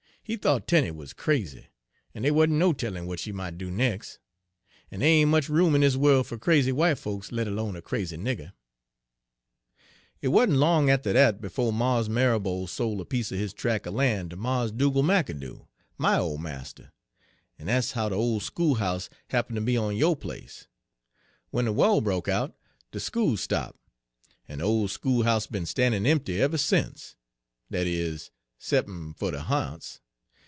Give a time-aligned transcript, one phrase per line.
[0.23, 1.67] He thought Tenie wuz crazy,
[2.15, 4.17] en dey wa'n't no tellin' w'at she mought do nex';
[4.89, 7.81] en dey ain' much room in dis worl' fer crazy w'ite folks, let 'lone a
[7.81, 8.53] crazy nigger.
[10.19, 13.91] "Hit wa'n't long atter dat befo' Mars Marrabo sol' a piece er his track er
[13.91, 15.67] lan' Page 60 ter Mars Dugal' McAdoo,
[15.97, 16.93] my ole marster,
[17.59, 20.67] en dat's how de ole school'ouse happen to be on yo' place.
[21.51, 22.55] W'en de wah broke out,
[22.93, 23.77] de school stop',
[24.47, 27.17] en de ole school'ouse be'n stannin' empty ever sence,
[27.69, 29.99] dat is, 'cep'n' fer de ha'nts.